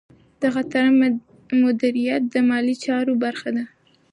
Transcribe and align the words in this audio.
د 0.41 0.43
خطر 0.55 0.83
مدیریت 1.63 2.21
د 2.29 2.35
مالي 2.49 2.75
چارو 2.85 3.13
برخه 3.23 3.49
ده. 3.55 3.63